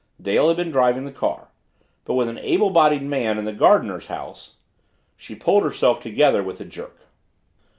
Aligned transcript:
Dale 0.19 0.47
had 0.47 0.57
been 0.57 0.71
driving 0.71 1.05
the 1.05 1.11
car. 1.11 1.49
But 2.05 2.15
with 2.15 2.27
an 2.27 2.39
able 2.39 2.71
bodied 2.71 3.03
man 3.03 3.37
in 3.37 3.45
the 3.45 3.53
gardener's 3.53 4.07
house 4.07 4.55
She 5.15 5.35
pulled 5.35 5.61
herself 5.61 5.99
together 6.01 6.41
with 6.41 6.59
a 6.59 6.65
jerk. 6.65 7.01